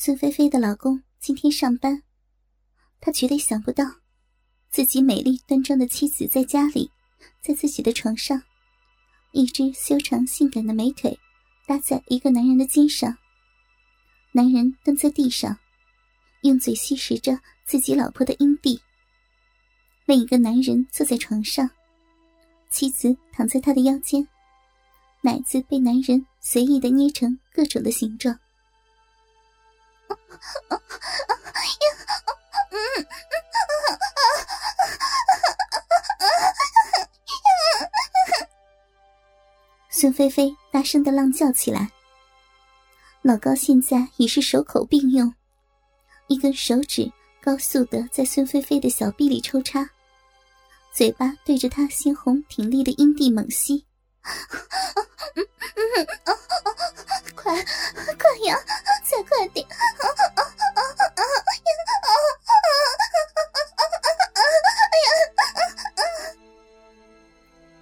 [0.00, 2.04] 孙菲菲的老公今天上班，
[3.00, 3.84] 他绝对想不到，
[4.70, 6.88] 自己美丽端庄的妻子在家里，
[7.42, 8.40] 在自己的床上，
[9.32, 11.18] 一只修长性感的美腿
[11.66, 13.18] 搭在一个男人的肩上，
[14.30, 15.58] 男人蹲在地上，
[16.42, 18.80] 用嘴吸食着自己老婆的阴蒂。
[20.06, 21.68] 另一个男人坐在床上，
[22.70, 24.28] 妻子躺在他的腰间，
[25.22, 28.38] 奶子被男人随意的捏成各种的形状。
[39.90, 41.90] 孙菲菲大声的浪叫起来。
[43.22, 45.34] 老高现在已是手口并用，
[46.28, 47.10] 一根手指
[47.42, 49.90] 高速的在孙菲菲的小臂里抽插，
[50.92, 53.84] 嘴巴对着她鲜红挺立的阴蒂猛吸。
[57.40, 58.58] 快，快呀！
[59.04, 59.64] 再快点！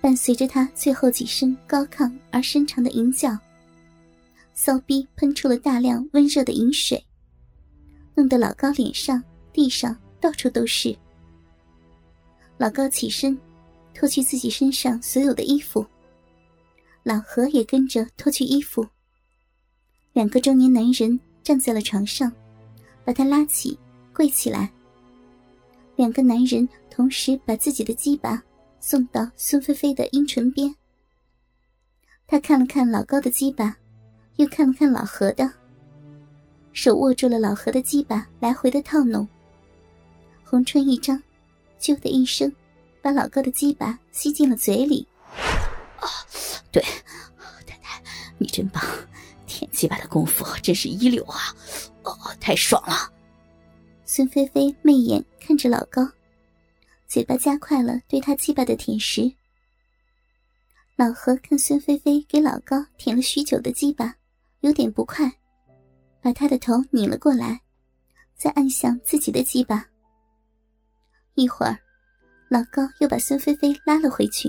[0.00, 3.38] 伴随着他最后几声高亢而深长的吟叫，
[4.54, 7.04] 骚逼喷出了大量温热的饮水，
[8.14, 9.22] 弄得老高脸上、
[9.52, 10.96] 地上到处都是。
[12.56, 13.38] 老高起身，
[13.94, 15.86] 脱去自己身上所有的衣服。
[17.02, 18.86] 老何也跟着脱去衣服。
[20.12, 22.30] 两个中年男人站在了床上，
[23.04, 23.78] 把他拉起，
[24.12, 24.70] 跪起来。
[25.96, 28.42] 两个男人同时把自己的鸡巴
[28.80, 30.74] 送到孙菲菲的阴唇边。
[32.26, 33.76] 他看了看老高的鸡巴，
[34.36, 35.50] 又看了看老何的，
[36.72, 39.26] 手握住了老何的鸡巴，来回的套弄。
[40.44, 41.22] 红唇一张，
[41.80, 42.50] 啾的一声，
[43.00, 45.06] 把老高的鸡巴吸进了嘴里。
[46.00, 46.08] 啊！
[46.70, 46.82] 对，
[47.66, 48.02] 太太，
[48.38, 48.82] 你真棒，
[49.82, 51.36] 鸡巴的功夫真是一流啊！
[52.04, 53.12] 哦，太爽了。
[54.04, 56.08] 孙菲菲媚眼看着老高，
[57.08, 59.28] 嘴巴加快了对他鸡巴的舔食。
[60.94, 64.14] 老何看孙菲菲给老高舔了许久的鸡巴，
[64.60, 65.28] 有点不快，
[66.20, 67.60] 把他的头拧了过来，
[68.36, 69.84] 再按向自己的鸡巴。
[71.34, 71.76] 一会儿，
[72.48, 74.48] 老高又把孙菲菲拉了回去。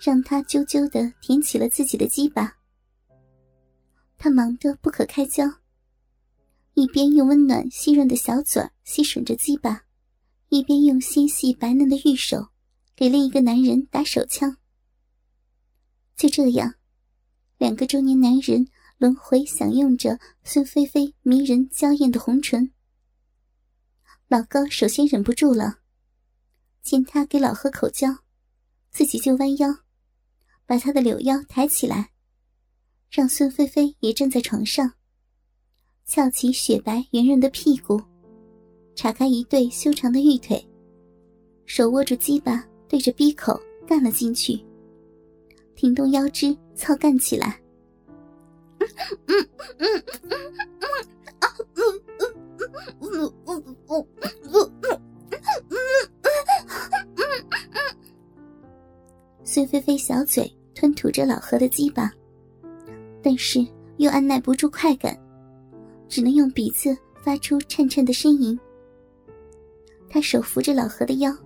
[0.00, 2.55] 让他啾啾的舔起了自己的鸡巴，
[4.18, 5.44] 他忙得不可开交，
[6.74, 9.84] 一边用温暖细润的小嘴吸吮着鸡巴，
[10.48, 12.48] 一边用纤细白嫩的玉手
[12.94, 14.56] 给另一个男人打手枪。
[16.16, 16.74] 就这样，
[17.58, 22.72] 两个中年男人轮回享用着孙菲菲迷人娇艳的红唇。
[24.28, 25.80] 老高首先忍不住了，
[26.82, 28.24] 见他给老何口交，
[28.90, 29.80] 自己就弯腰。
[30.64, 32.10] 把他的柳腰抬起来，
[33.10, 34.92] 让孙菲菲也站在床上，
[36.04, 38.00] 翘起雪白圆润的屁股，
[38.94, 40.62] 叉开一对修长的玉腿，
[41.64, 44.60] 手握住鸡巴对着鼻口干了进去，
[45.74, 47.60] 挺动腰肢操干起来。
[59.44, 62.12] 孙菲菲小嘴吞吐着老何的鸡巴，
[63.26, 63.66] 但是
[63.96, 65.18] 又按耐不住快感，
[66.08, 68.56] 只能用鼻子发出颤颤的呻吟。
[70.08, 71.36] 他手扶着老何的腰，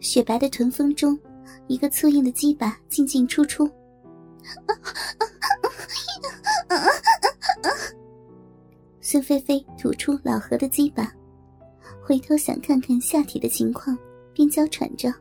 [0.00, 1.16] 雪白的臀峰中，
[1.68, 3.70] 一个粗硬的鸡巴进进出出。
[9.00, 11.14] 孙菲菲吐出老何的鸡巴，
[12.02, 13.96] 回头想看看下体的情况，
[14.34, 15.14] 边娇喘着。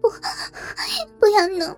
[0.00, 0.10] 不，
[1.20, 1.76] 不要弄！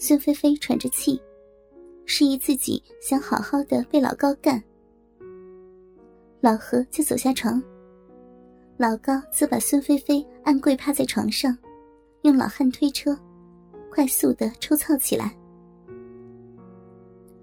[0.00, 1.20] 孙菲菲喘着气，
[2.06, 4.62] 示意自己想好好的被老高干。
[6.40, 7.60] 老何就走下床，
[8.76, 11.56] 老高则把孙菲菲按跪趴在床上，
[12.22, 13.18] 用老汉推车，
[13.90, 15.36] 快速的抽操起来。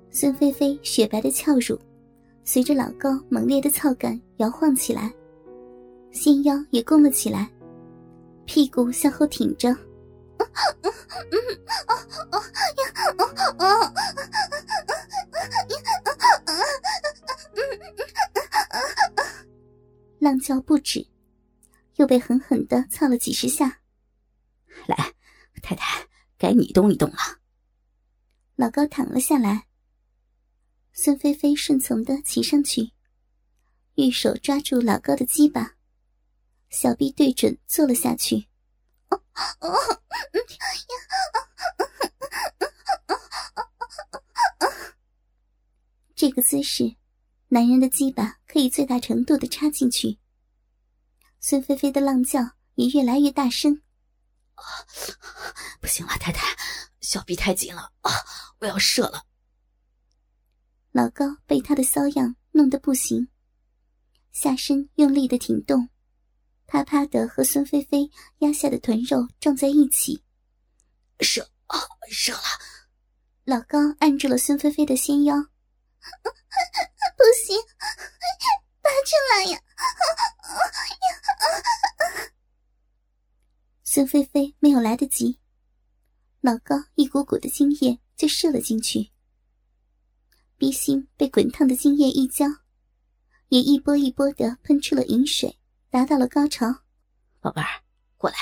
[0.09, 1.77] 孙菲菲雪白的翘乳，
[2.45, 5.13] 随着老高猛烈的操感摇晃起来。
[6.09, 7.51] 纤腰也弓了起来，
[8.45, 9.75] 屁股向后挺着，
[20.19, 21.07] 浪叫不止，
[21.97, 23.81] 又被狠狠的操了几十下。
[24.87, 25.13] 来，
[25.61, 26.07] 太太，
[26.37, 27.17] 该你动一动了。
[28.55, 29.67] 老高躺了下来，
[30.93, 32.91] 孙菲菲顺从的骑上去，
[33.95, 35.75] 玉手抓住老高的鸡巴。
[36.69, 38.47] 小臂对准，坐了下去。
[46.15, 46.95] 这个姿势，
[47.49, 50.17] 男人的鸡巴可以最大程度的插进去。
[51.39, 52.41] 孙菲菲的浪叫
[52.75, 53.81] 也越来越大声。
[54.55, 54.63] 啊，
[55.81, 56.55] 不行了，太太，
[57.01, 58.11] 小臂太紧了啊！
[58.59, 59.25] 我要射了。
[60.91, 63.27] 老高被他的骚样弄得不行，
[64.31, 65.89] 下身用力的挺动，
[66.67, 68.09] 啪啪的和孙菲菲
[68.39, 70.23] 压下的臀肉撞在一起。
[71.19, 71.79] 射啊，
[72.09, 72.39] 射了！
[73.45, 77.57] 老高按住了孙菲菲的纤腰，不行，
[78.81, 79.61] 拔出来呀！
[83.83, 85.39] 孙菲菲没有来得及，
[86.41, 89.11] 老高一股股的精液就射了进去，
[90.57, 92.45] 鼻心被滚烫的精液一浇，
[93.49, 95.59] 也一波一波的喷出了饮水，
[95.95, 96.67] 达到了高潮。
[97.39, 97.69] 宝贝儿，
[98.17, 98.35] 过来。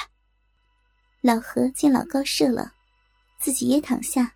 [1.21, 2.73] 老何见老高射了，
[3.37, 4.33] 自己也躺下，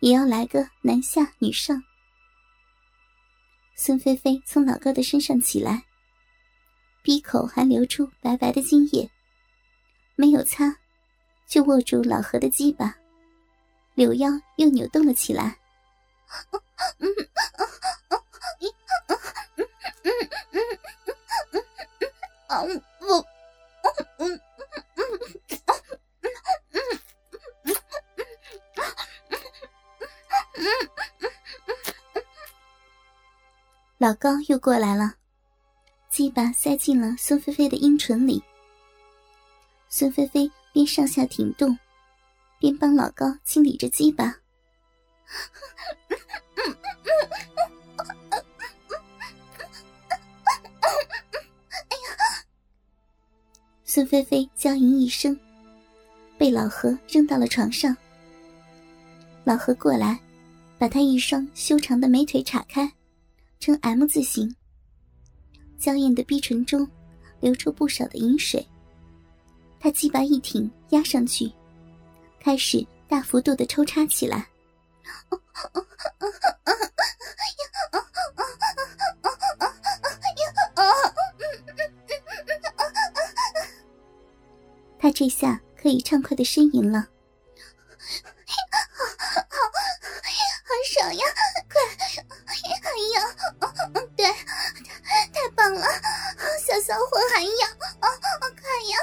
[0.00, 1.82] 也要来个男下女上。
[3.74, 5.82] 孙菲菲从老高的身上起来，
[7.02, 9.10] 鼻口还流出白白的精液。
[10.14, 10.76] 没有擦，
[11.46, 12.94] 就握住老何的鸡巴，
[13.94, 15.56] 柳腰又扭动了起来。
[33.98, 35.14] 老高又过来了，
[36.08, 38.42] 鸡巴塞进了孙菲菲的阴唇里。
[39.88, 41.78] 孙菲菲边上下停动，
[42.58, 44.34] 边帮老高清理着鸡巴。
[53.92, 55.36] 孙菲菲娇吟一声，
[56.38, 57.96] 被老何扔到了床上。
[59.42, 60.16] 老何过来，
[60.78, 62.88] 把她一双修长的美腿岔开，
[63.58, 64.54] 呈 M 字形。
[65.76, 66.88] 娇艳的逼唇中
[67.40, 68.64] 流出不少的饮水。
[69.80, 71.50] 他鸡巴一挺，压上去，
[72.38, 74.48] 开始大幅度的抽插起来。
[85.20, 87.06] 这下可以畅快的呻吟了，
[88.48, 88.56] 好
[89.28, 91.26] 好好爽呀！
[91.68, 91.78] 快，
[92.80, 93.20] 还要，
[93.92, 94.24] 嗯，对，
[95.30, 95.86] 太棒了！
[96.66, 97.68] 小小火还要，
[98.00, 98.08] 啊，
[98.40, 98.96] 还要，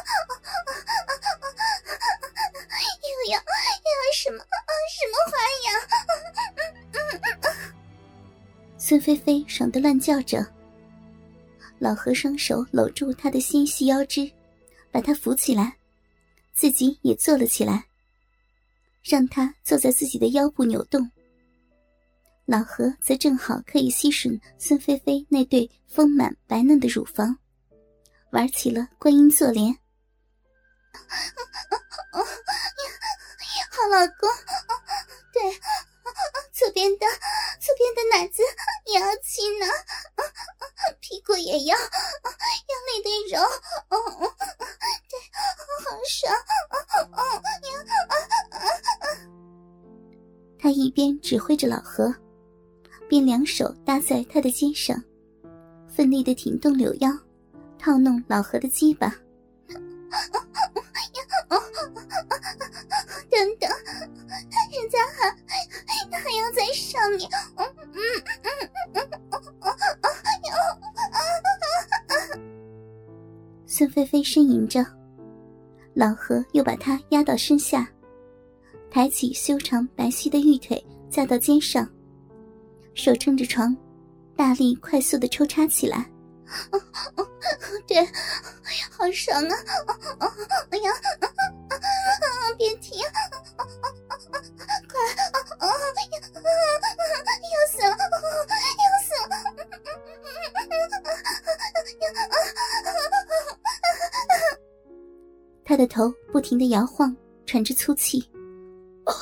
[3.04, 4.44] 又要又要什么？
[4.98, 5.38] 什么花
[5.68, 5.70] 样？
[8.80, 10.44] 孙菲菲爽的乱叫着，
[11.78, 14.32] 老何双手搂住她的纤细腰肢，
[14.92, 15.77] 把她扶起来。
[16.58, 17.86] 自己也坐了起来，
[19.04, 21.12] 让他坐在自己的腰部扭动。
[22.46, 27.38] 老何则正好可以吸吮孙菲菲那对丰满白嫩的乳房，
[28.32, 29.72] 玩起了观音坐莲。
[33.70, 34.28] 好老公，
[35.32, 35.62] 对，
[36.52, 37.06] 左边的
[37.60, 38.42] 左边的奶子。
[38.88, 39.68] 也要亲呢，
[41.02, 41.86] 屁股也要用
[42.88, 43.44] 力的揉，
[50.60, 52.14] 他一边指挥着老何，
[53.08, 55.02] 便两手搭在他的肩上，
[55.88, 57.10] 奋力的挺动柳腰，
[57.78, 59.14] 套弄老何的鸡巴。
[63.30, 63.70] 等等，
[64.72, 65.30] 人家还
[66.18, 67.30] 还要在上面。
[73.66, 74.84] 孙菲菲呻吟着，
[75.98, 77.90] 老何又把她压到身下，
[78.92, 81.90] 抬起修长白皙的玉腿架到肩上，
[82.94, 83.76] 手撑着床，
[84.36, 86.08] 大力快速的抽插起来。
[87.88, 88.06] 对，
[88.92, 89.58] 好爽啊！
[90.70, 90.92] 哎呀，
[92.60, 93.00] 别停！
[93.58, 95.00] 快！
[97.50, 97.90] 要死了！
[97.90, 99.34] 要死了！
[105.68, 107.14] 他的头不停的摇晃，
[107.46, 108.22] 喘着粗气。
[109.04, 109.14] 啊，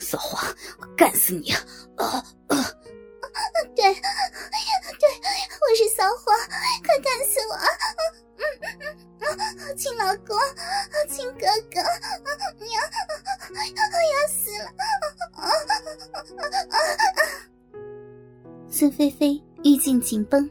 [0.00, 0.36] 骚货，
[0.80, 1.52] 我干死你！
[1.52, 1.62] 啊
[2.48, 2.56] 啊！
[3.76, 6.32] 对，对，我是骚货，
[6.84, 7.54] 快干死我！
[8.38, 8.42] 嗯
[9.20, 10.36] 嗯，亲老公，
[11.08, 11.80] 亲哥哥，
[12.58, 12.82] 娘，
[13.54, 14.66] 我要死了！
[18.68, 20.50] 孙菲菲玉颈紧绷，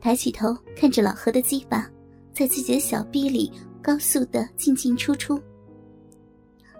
[0.00, 1.90] 抬起头看着老何的鸡巴
[2.34, 5.40] 在自己的小臂里高速的进进出出。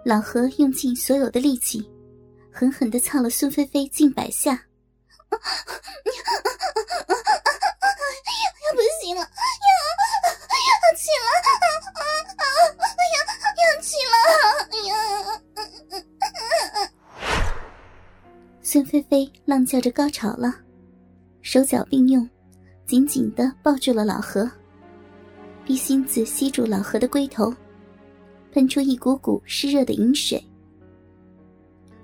[0.05, 1.89] 老何用尽所有的力气，
[2.51, 4.61] 狠狠的操了孙菲菲近百下。
[8.75, 9.27] 不行了，要
[10.59, 12.01] 要起了，啊
[12.41, 12.45] 啊！
[13.13, 13.15] 要
[13.61, 14.15] 要起了，
[14.89, 14.91] 呀！
[18.61, 20.55] 孙菲菲浪叫着高潮了，
[21.41, 22.27] 手脚并用，
[22.87, 24.49] 紧紧的抱住了老何，
[25.93, 27.53] 逼心子吸住老何的龟头，
[28.51, 30.43] 喷出一股股湿热的饮水。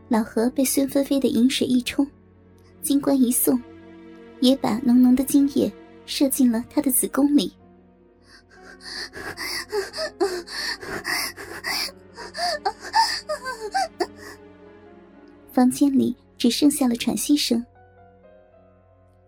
[0.07, 2.05] 老何被孙菲菲的饮水一冲，
[2.83, 3.59] 金冠一送，
[4.41, 5.73] 也把浓浓的精液
[6.05, 7.51] 射进了他的子宫里。
[15.51, 17.65] 房间里只剩下了喘息声。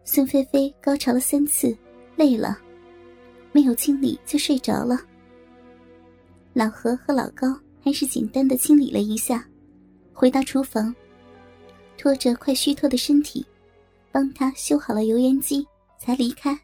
[0.04, 1.76] 孙菲菲高潮了三次，
[2.16, 2.60] 累了，
[3.52, 5.00] 没有清理就睡着了。
[6.54, 9.46] 老何和老高还是简单的清理了一下。
[10.14, 10.94] 回到厨房，
[11.98, 13.46] 拖着快虚脱的身体，
[14.12, 15.66] 帮他修好了油烟机，
[15.98, 16.58] 才离开。